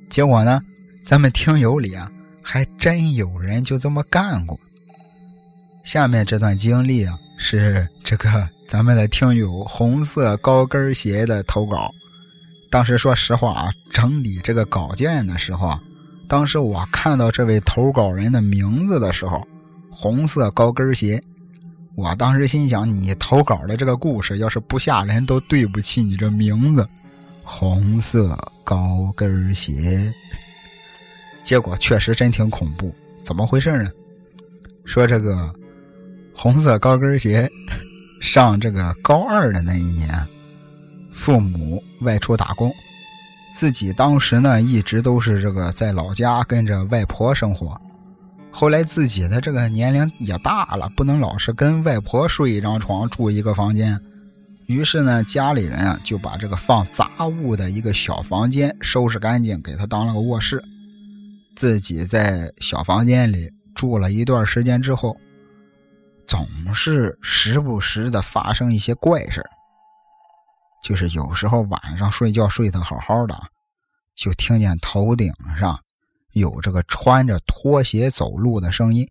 [0.08, 0.60] 结果呢，
[1.04, 2.08] 咱们听友里啊，
[2.40, 4.56] 还真有人就这么干过。
[5.82, 11.90] 下面这段经历啊，是这个咱们的听友红色高跟鞋的投稿。
[12.70, 15.80] 当时说实话啊，整理这个稿件的时候啊。
[16.28, 19.42] 当时我看到这位投稿人的名字的时候，
[19.90, 21.20] 红色高跟鞋，
[21.94, 26.88] 我当时心想：你投稿的这个故事要是不吓人，都对不起你这名字。
[27.44, 30.12] 红色高跟鞋，
[31.42, 32.94] 结果确实真挺恐怖。
[33.22, 33.90] 怎么回事呢？
[34.84, 35.54] 说这个
[36.34, 37.50] 红色高跟鞋
[38.20, 40.08] 上这个高二的那一年，
[41.12, 42.72] 父母外出打工。
[43.54, 47.78] 自己当时呢，一直都是这个在老家跟着外婆生活。
[48.52, 53.98] 后来自己的这个年龄也大了，不能老是跟外婆睡一张床、住一个房间。
[54.66, 60.62] 于是呢，家里人啊就把这个放杂物的一个小房间收拾干净，给他当了个卧室。
[61.56, 65.16] 自己在小房间里住了一段时间之后，
[66.26, 69.44] 总是时不时的发生一些怪事
[70.84, 73.38] 就是有时候晚上睡觉睡得好好的，
[74.16, 75.78] 就听见头顶上
[76.32, 79.08] 有这个穿着拖鞋走路的声音，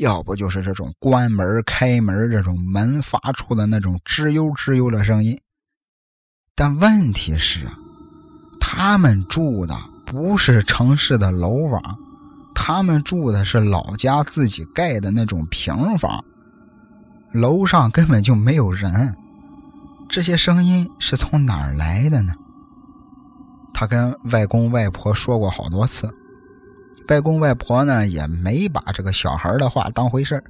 [0.00, 5.40] 要不就是这种关门开门这种门发出的那种吱悠吱悠的声音。
[6.54, 7.68] 但问题是，
[8.60, 11.80] 他们住的不是城市的楼房，
[12.54, 16.24] 他们住的是老家自己盖的那种平房，
[17.32, 19.14] 楼上根本就没有人。
[20.08, 22.32] 这些声音是从哪儿来的呢？
[23.72, 26.08] 他跟外公外婆说过好多次，
[27.08, 30.42] 外公外婆呢也没把这个小孩的话当回事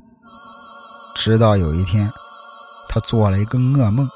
[1.15, 2.11] 直到有一天，
[2.89, 4.09] 他做了一个噩梦。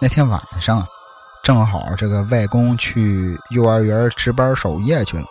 [0.00, 0.86] 那天晚上，
[1.42, 5.24] 正好这个外公去幼儿园值班守夜去了，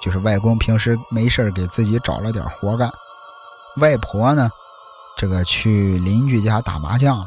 [0.00, 2.88] 就是外公平时没事给自己找了点活干，
[3.78, 4.48] 外婆呢，
[5.16, 7.26] 这个去邻居家打麻将了。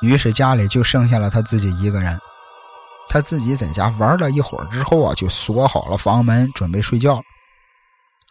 [0.00, 2.16] 于是家里就剩下了他自己一个人，
[3.08, 7.22] 他自己在家玩了一会儿之后啊，就锁好了房门，准备睡觉。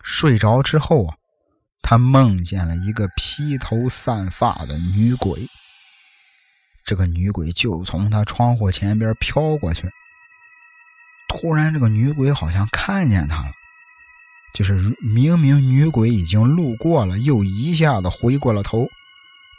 [0.04, 1.16] 睡着之后啊，
[1.82, 5.48] 他梦见了一个披头散发的女鬼。
[6.86, 9.90] 这个女鬼就从他窗户前边飘过去。
[11.28, 13.52] 突然，这个女鬼好像看见他了，
[14.54, 18.88] 就是明明女鬼已经路过了，又一下子回过了头。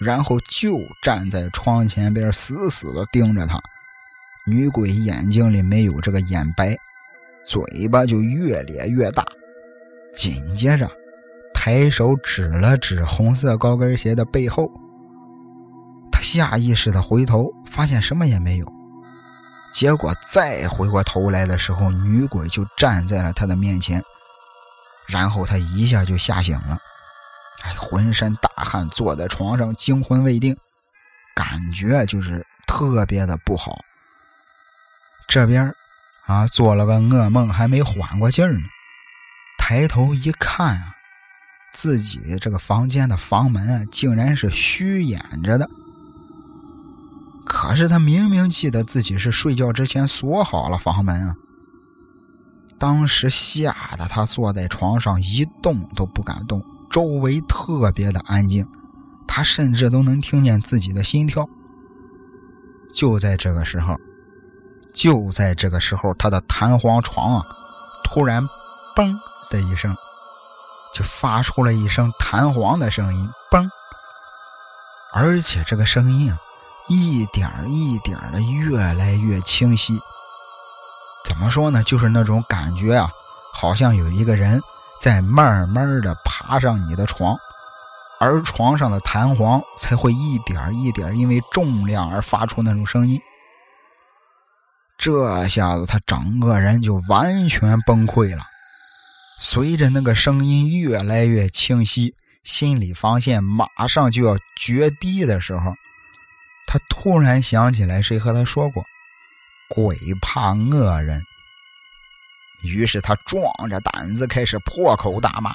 [0.00, 3.60] 然后就站在窗前边，死死的盯着他。
[4.48, 6.76] 女鬼眼睛里没有这个眼白，
[7.46, 9.24] 嘴巴就越咧越大。
[10.14, 10.90] 紧接着，
[11.54, 14.70] 抬手指了指红色高跟鞋的背后。
[16.10, 18.66] 他下意识的回头，发现什么也没有。
[19.72, 24.02] 结果再回过头来的时候，女鬼就站在了他的面前。
[25.06, 26.78] 然后他一下就吓醒了。
[27.62, 30.56] 哎，浑身大汗，坐在床上惊魂未定，
[31.34, 33.78] 感觉就是特别的不好。
[35.28, 35.74] 这边
[36.24, 38.64] 啊，做了个噩梦，还没缓过劲儿呢。
[39.58, 40.94] 抬头一看啊，
[41.74, 45.68] 自己这个房间的房门啊，竟然是虚掩着的。
[47.44, 51.36] 可是他明明记得自己是睡觉之前锁好了房门啊。
[52.78, 58.66] 当时吓得他坐在床上一动都不敢动，周围特别的安静，
[59.26, 61.46] 他甚至都能听见自己的心跳。
[62.94, 63.94] 就在这个时候，
[64.92, 67.46] 就在这个时候，他的弹簧床啊，
[68.02, 68.42] 突然
[68.96, 69.16] “嘣”
[69.50, 69.96] 的一声，
[70.92, 73.68] 就发出了一声弹簧的声音，“嘣”，
[75.14, 76.38] 而且这个声音啊，
[76.88, 80.00] 一点一点的越来越清晰。
[81.24, 81.82] 怎么说呢？
[81.84, 83.10] 就是那种感觉啊，
[83.52, 84.60] 好像有一个人
[85.00, 87.36] 在慢慢的爬上你的床，
[88.18, 93.20] 而床上的弹簧才会一点一点因为重量而发出那种声音。
[94.98, 98.42] 这下子他整个人就完全崩溃了。
[99.40, 105.72] 随着那个声音越来越清晰，心理防线马上就要决堤的时候，
[106.66, 108.84] 他突然想起来谁和他说过。
[109.68, 111.22] 鬼怕恶人，
[112.64, 115.54] 于是他壮着胆子开始破口大骂：“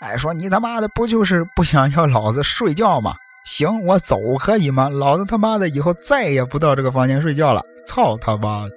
[0.00, 3.14] 哎，说你他妈的不就是不想要老子睡觉吗？
[3.46, 4.88] 行，我走可以吗？
[4.88, 7.62] 老子他妈的以后再也不到这个房间睡觉了！
[7.86, 8.68] 操他妈！”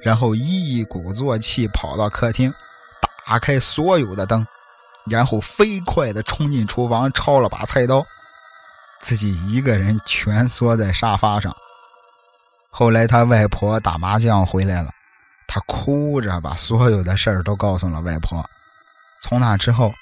[0.00, 2.52] 然后一鼓作气跑到客厅，
[3.26, 4.46] 打开所有的灯，
[5.10, 8.04] 然后飞快的冲进厨房，抄了把菜刀，
[9.00, 11.54] 自己一个人蜷缩在沙发上。
[12.70, 14.90] 后来他外婆打麻将回来了，
[15.48, 18.44] 他哭着把所有的事儿都告诉了外婆。
[19.22, 19.92] 从那之后，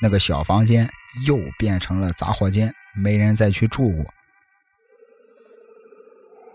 [0.00, 0.88] 那个小房间
[1.26, 4.04] 又变成了杂货间，没人再去住过。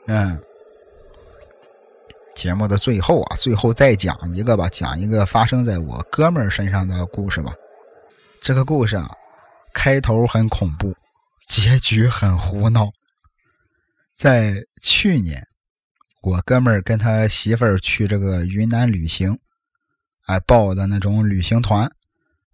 [0.08, 0.42] 嗯，
[2.40, 7.52] 节目的最后啊，最后再讲一个吧，讲一个发生在我哥们儿身上的故事吧。
[8.42, 9.12] 这个故事啊，
[9.74, 10.96] 开头很恐怖，
[11.50, 12.90] 结局很胡闹。
[14.18, 15.46] 在去年。
[16.22, 19.38] 我哥们儿跟他媳妇儿去这个云南旅行，
[20.26, 21.90] 哎，报的那种旅行团，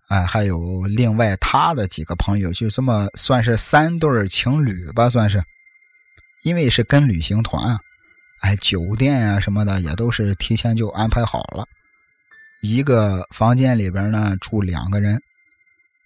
[0.07, 5.43] 哎，还有另外他的几个朋友，就这么算是三对情侣吧，算是。
[6.43, 7.79] 因为是跟旅行团啊，
[8.41, 11.67] 哎，酒店啊什么的也都是提前就安排好了。
[12.61, 15.21] 一个房间里边呢住两个人，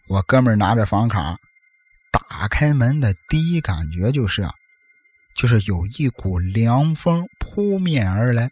[0.08, 1.38] 我哥们拿着房卡，
[2.12, 4.54] 打开门的第一感觉就是啊。
[5.36, 8.50] 就是有一股凉风扑面而来。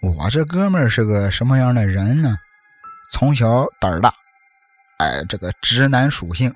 [0.00, 2.36] 我这哥们是个什么样的人呢？
[3.12, 4.12] 从小胆儿大，
[4.96, 6.52] 哎，这个直男属性，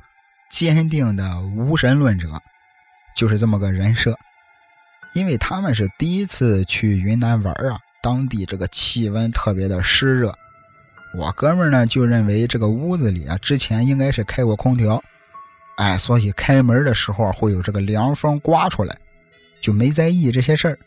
[0.50, 2.42] 坚定的无神论者，
[3.14, 4.18] 就是这么个人设。
[5.14, 10.34] 因为他们是第一次去云南玩啊，当地这个气温特别的湿热。
[11.14, 15.02] 我哥们呢就认为这个屋子里啊，之前应该是开过空调。
[15.76, 18.96] 哎，所以开门的时候会有这个凉风刮出来，
[19.60, 20.78] 就没在意这些事儿。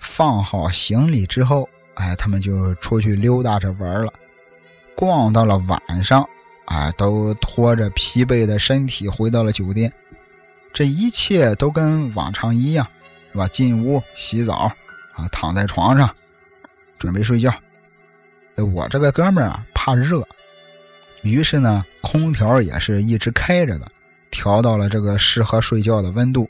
[0.00, 4.12] 放好行李之后，哎，他们就出去溜达着玩了。
[4.94, 6.28] 逛到了晚上，
[6.66, 9.92] 哎，都拖着疲惫的身体回到了酒店。
[10.72, 12.86] 这一切都跟往常一样，
[13.38, 13.48] 吧？
[13.48, 14.70] 进屋洗澡，
[15.14, 16.14] 啊，躺在床上
[16.98, 17.54] 准备睡觉。
[18.56, 20.26] 我这个哥们儿啊，怕热。
[21.22, 23.90] 于是呢，空调也是一直开着的，
[24.30, 26.48] 调到了这个适合睡觉的温度。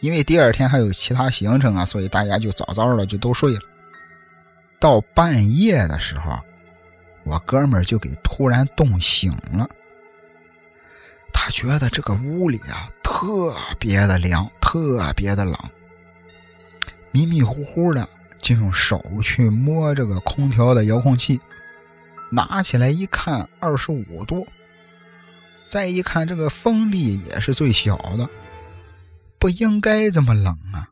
[0.00, 3.60] 因为第二天还有其他行程啊，所以大家就早早的就都睡了。
[4.80, 6.36] 到半夜的时候，
[7.22, 9.68] 我哥们儿就给突然冻醒了。
[11.32, 15.56] 他觉得这个屋里啊特别的凉，特别的冷，
[17.12, 18.08] 迷迷糊糊的
[18.40, 21.40] 就用手去摸这个空调的遥控器。
[22.32, 24.46] 拿起来一看，二十五度。
[25.68, 28.28] 再一看，这个风力也是最小的，
[29.38, 30.88] 不应该这么冷啊！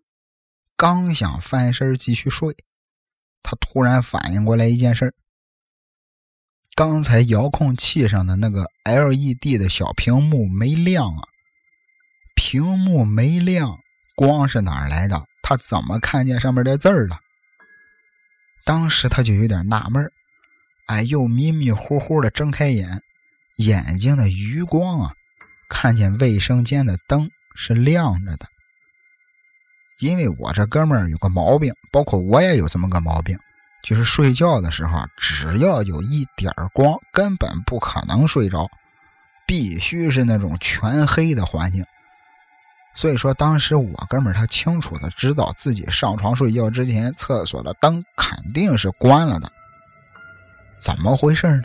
[0.76, 2.54] 刚想翻身继续睡，
[3.42, 5.14] 他突然反应过来一件事
[6.74, 11.22] 刚才遥控器上的那个 LED 的小屏幕没亮啊！
[12.35, 13.79] 屏幕没亮，
[14.14, 15.27] 光是哪儿来的？
[15.51, 17.19] 他怎么看见上面的字儿了？
[18.65, 20.13] 当时他就有点纳闷儿。
[20.87, 23.03] 哎，又迷迷糊糊的睁开眼，
[23.57, 25.13] 眼睛的余光啊，
[25.69, 28.46] 看见卫生间的灯是亮着的。
[29.98, 33.37] 因为我这哥们儿有个毛病，包括我也有这么个毛病，
[33.83, 38.71] 就是睡觉的时候，只要有一点光，根本不可能睡着，
[39.48, 41.85] 必须是那种全黑的环境。
[42.92, 49.50] 所以说，当时我哥们他清楚的知道自己上床睡觉之前，厕所的灯肯定是关了的。
[50.78, 51.62] 怎么回事呢？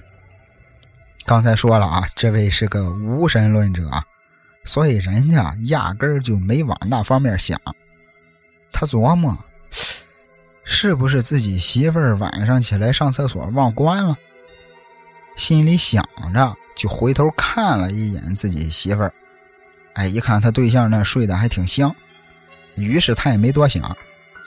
[1.26, 3.90] 刚才说了啊，这位是个无神论者，
[4.64, 7.60] 所以人家压根儿就没往那方面想。
[8.72, 9.36] 他琢磨，
[10.64, 14.16] 是不是自己媳妇儿晚上起来上厕所忘关了？
[15.36, 19.12] 心里想着，就回头看了一眼自己媳妇儿。
[19.96, 21.94] 哎，一看他对象那睡得还挺香，
[22.76, 23.96] 于是他也没多想，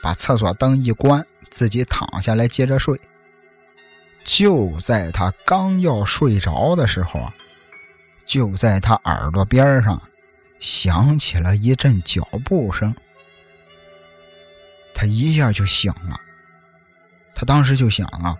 [0.01, 2.99] 把厕所灯一关，自己躺下来接着睡。
[4.23, 7.33] 就在他刚要睡着的时候啊，
[8.25, 9.99] 就在他耳朵边上
[10.59, 12.93] 响起了一阵脚步声。
[14.93, 16.19] 他一下就醒了，
[17.33, 18.37] 他当时就想啊，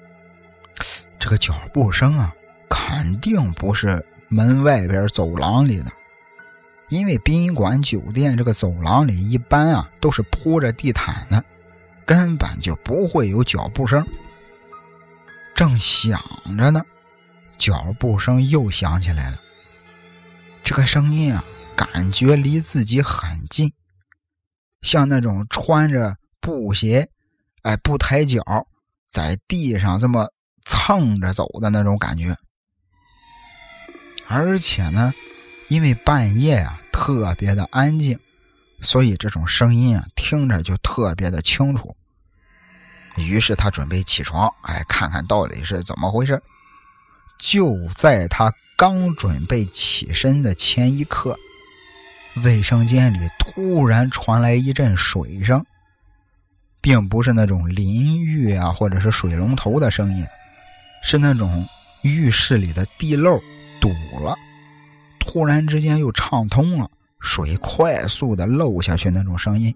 [1.18, 2.36] 这个脚步声啊，
[2.70, 5.92] 肯定不是门外边走廊里的，
[6.90, 11.44] 因为宾馆酒店这个走廊里一般啊都是铺着地毯的，
[12.06, 14.06] 根本就不会有脚步声。
[15.56, 16.20] 正想
[16.58, 16.84] 着呢，
[17.58, 19.40] 脚步声又响起来了。
[20.64, 21.44] 这个声音啊，
[21.76, 23.72] 感觉离自己很近，
[24.82, 27.10] 像那种穿着布鞋，
[27.64, 28.42] 哎，不抬脚，
[29.12, 30.28] 在地上这么
[30.66, 32.36] 蹭着走的那种感觉。
[34.28, 35.12] 而且呢，
[35.68, 38.20] 因为半夜啊特别的安静，
[38.82, 41.96] 所以这种声音啊听着就特别的清楚。
[43.16, 46.42] 于是他准备起床，哎，看看到底是怎么回事。
[47.40, 51.40] 就在他刚准备起身的前一刻，
[52.44, 55.66] 卫生间里突然传来一阵水声，
[56.82, 60.28] 并不是那种淋浴啊或者是水龙头的声音，
[61.02, 61.66] 是那种
[62.02, 63.42] 浴室里的地漏
[63.80, 63.90] 堵
[64.22, 64.38] 了，
[65.32, 69.72] 突然之间又畅通了，水快速的漏下去那种声音。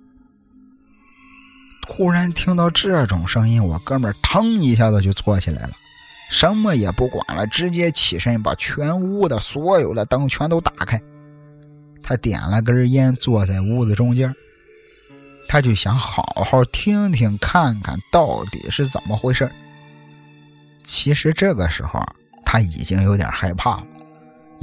[1.83, 5.73] 突然听到这种声音，我哥们儿腾一下子就坐起来了，
[6.31, 10.99] 什么也不管了，直接起身把全屋的所有的灯全都打开。
[12.01, 14.33] 他点了根烟，坐在屋子中间，
[15.47, 19.47] 他就想好好听听看看到底是怎么回事。
[20.83, 22.03] 其实这个时候
[22.43, 23.87] 他已经有点害怕了，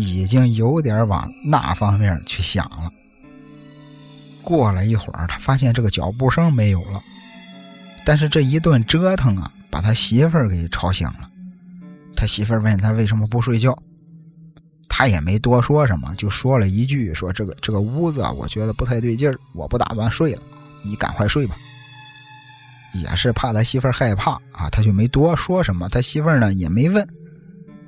[0.00, 2.90] 已经有点往那方面去想了。
[4.42, 7.02] 过了一会儿，他发现这个脚步声没有了，
[8.04, 11.30] 但是这一顿折腾啊，把他媳妇儿给吵醒了。
[12.16, 13.76] 他媳妇儿问他为什么不睡觉，
[14.88, 20.42] 他也没多说什么，就说了一句：“说这个这个屋子啊，我觉得不太对劲儿，我不打算睡了，
[20.82, 21.54] 你赶快睡吧。”
[22.92, 25.88] 也是怕他媳妇儿害怕啊，他就没多说什么。
[25.88, 27.06] 他媳妇儿呢也没问，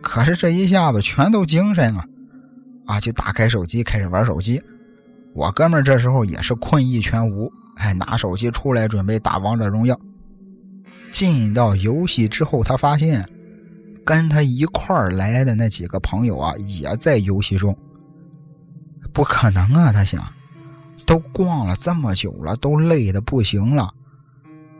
[0.02, 2.04] 可是这一下子全都精神了，
[2.86, 4.60] 啊，就打开手机开始玩手机。
[5.34, 9.98] 我哥们这时候也是困意全无，哎，拿手机出来准备打王者荣耀。
[11.10, 13.26] 进到游戏之后，他发现
[14.04, 17.76] 跟他一块儿来的那几个朋友啊，也在游戏中。
[19.12, 20.22] 不可能啊，他想，
[21.06, 23.92] 都逛了这么久了，都累的不行了，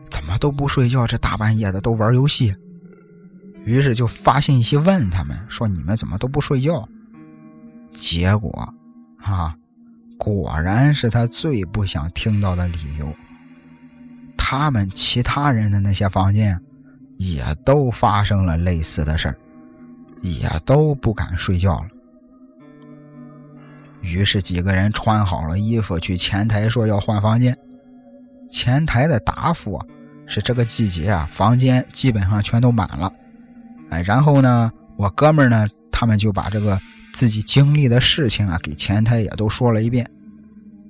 [0.09, 1.07] 怎么都不睡觉？
[1.07, 2.53] 这大半夜的都玩游戏。
[3.65, 6.87] 于是就发信息问他们说：“你们怎么都不睡觉？”
[7.93, 8.73] 结果，
[9.21, 9.55] 啊。
[10.15, 13.13] 果然是他最不想听到的理由。
[14.37, 16.57] 他们其他人的那些房间，
[17.17, 19.35] 也都发生了类似的事儿，
[20.21, 21.87] 也都不敢睡觉了。
[24.01, 27.57] 于是几个人穿好了衣服去前台说要换房间。
[28.49, 29.85] 前台的答复啊
[30.25, 33.11] 是这个季节啊，房间基本上全都满了。
[33.89, 36.79] 哎，然后呢，我哥们儿呢，他们就把这个。
[37.15, 40.09] 自己经历的事情啊，给前台也都说了一遍，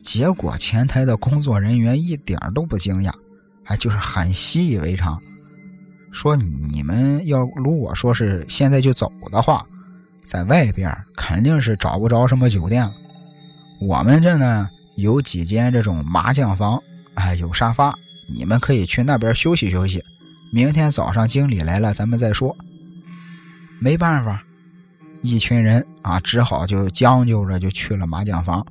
[0.01, 3.11] 结果前台的工作人员一点都不惊讶，
[3.65, 5.19] 哎，就是很习以为常，
[6.13, 9.65] 说你们要如果说是现在就走的话，
[10.25, 12.93] 在外边肯定是找不着什么酒店了。
[13.81, 16.81] 我们这呢有几间这种麻将房，
[17.15, 17.93] 哎，有沙发，
[18.33, 20.01] 你们可以去那边休息休息，
[20.53, 22.55] 明天早上经理来了咱们再说。
[23.83, 24.41] 没办法。
[25.21, 28.65] 一群人啊，只好就将就着就去了麻将房。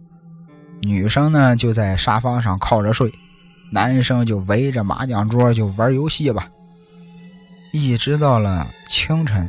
[0.80, 3.12] 女生呢就在沙发上靠着睡，
[3.70, 6.48] 男生就围着麻将桌就玩游戏吧。
[7.74, 9.46] 一直到了清晨，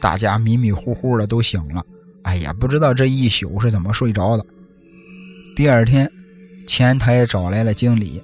[0.00, 1.84] 大家迷迷糊糊的都醒了，
[2.22, 4.46] 哎呀，不知道这一宿是怎么睡着的。
[5.56, 6.08] 第二天，
[6.68, 8.22] 前台找来了经理，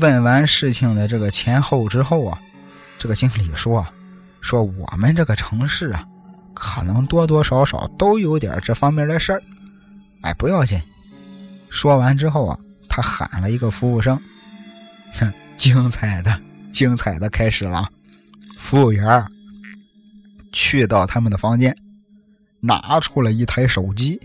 [0.00, 2.40] 问完事情的这个前后之后啊，
[2.98, 3.92] 这个经理说啊
[4.42, 6.04] ：“说我们这个城市啊。”
[6.54, 9.42] 可能多多少少都有点这方面的事儿，
[10.20, 10.80] 哎，不要紧。
[11.70, 12.58] 说完之后啊，
[12.90, 14.20] 他喊了一个服务生，
[15.14, 16.38] 哼， 精彩的，
[16.70, 17.88] 精彩的开始了。
[18.58, 19.26] 服务员
[20.52, 21.74] 去到他们的房间，
[22.60, 24.20] 拿出了一台手机，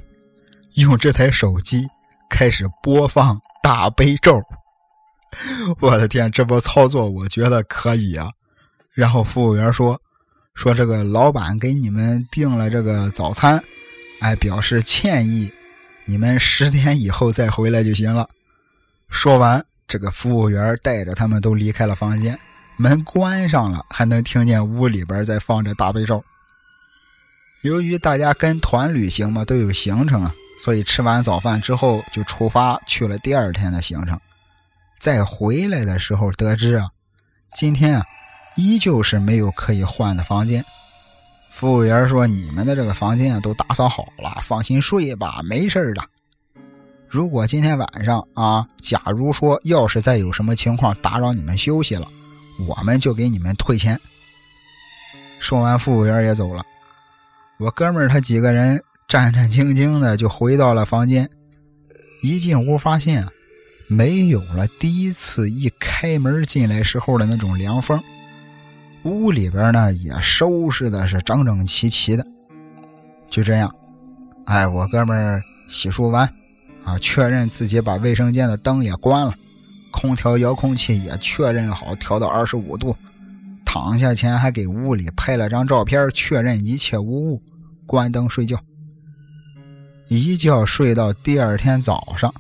[0.74, 1.88] 用这台手机
[2.30, 4.39] 开始播放大悲咒。
[5.80, 8.30] 我的天，这波操作我觉得可以啊！
[8.93, 9.99] 然后服务员说
[10.58, 13.64] ：“说这个老板给你们订了这个早餐，
[14.22, 15.53] 哎，表示歉意，
[16.03, 18.28] 你们十点以后再回来就行了。”
[19.08, 22.38] 说完，这个服务员带着他们都离开了房间，
[22.76, 26.26] 门关上了，还能听见屋里边在放着大悲咒。
[27.62, 34.20] 由于大家跟团旅行嘛，都有行程啊，所以吃完早饭之后就出发去了第二天的行程。
[34.99, 36.89] 再回来的时候，得知啊，
[37.53, 38.03] 今天啊，
[38.58, 40.64] 依旧是没有可以换的房间。
[41.49, 46.03] 服务员说：“你们的这个房间啊，都打扫好了，放心睡吧，没事的。
[47.08, 52.08] 如果今天晚上啊，假如说要是再有什么情况打扰你们休息了，
[52.68, 53.99] 我们就给你们退钱。”
[55.39, 56.64] 说完，服务员也走了。
[57.60, 61.30] 我哥们儿他几个人战战兢兢的就回到了房间，
[62.22, 63.26] 一进屋发现。
[63.89, 68.03] 没有了第一次一开门进来时候的那种凉风，
[69.08, 72.26] 屋里边呢也收拾的是整整齐齐的。
[73.30, 73.74] 就这样，
[74.45, 76.28] 哎，我哥们洗漱完，
[76.84, 79.34] 啊，确认自己把卫生间的灯也关了，
[79.91, 82.95] 空调遥控器也确认好调到二十五度，
[83.66, 87.41] 躺下前还给屋里拍了张照片，确认一切无误，
[87.86, 88.60] 关灯睡觉。
[90.08, 92.34] 一觉睡到第二天早上。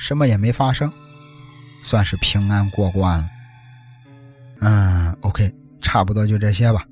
[0.00, 0.92] 什么也没发生，
[1.82, 3.28] 算是平安过关了。
[4.60, 5.52] 嗯，OK，
[5.88, 6.84] 差不多就这些吧。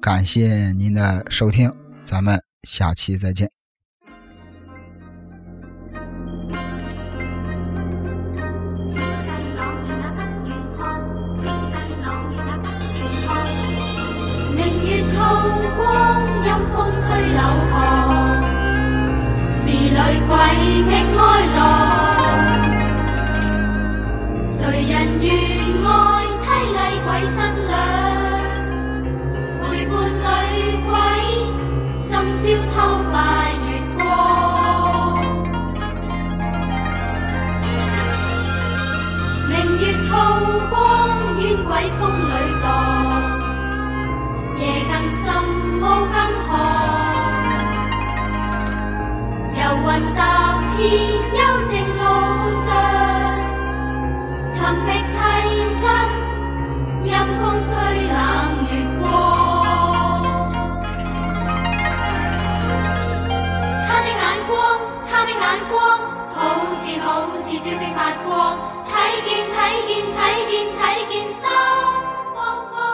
[0.00, 1.70] 感谢您的收听，
[2.02, 3.50] 咱们下期再见。
[20.28, 22.01] 鬼
[44.92, 45.32] 更深，
[45.80, 45.82] 雾
[46.12, 46.50] 更寒。
[49.56, 50.20] 游魂踏
[50.76, 50.80] 遍
[51.32, 52.04] 幽静路
[52.50, 52.62] 上，
[54.50, 55.16] 寻觅替
[55.78, 55.80] 身，
[57.04, 57.08] 阴
[57.40, 57.72] 风吹
[58.06, 58.14] 冷
[58.68, 58.70] 月
[59.00, 59.02] 光。
[63.88, 64.52] 他的眼光，
[65.10, 65.80] 他的眼光，
[66.34, 66.36] 好
[66.76, 67.08] 似好
[67.40, 68.30] 似星星发光。
[68.84, 68.90] 睇
[69.24, 69.56] 见睇
[69.88, 70.20] 见睇
[70.50, 71.40] 见睇见心
[72.34, 72.36] 慌
[72.70, 72.91] 慌。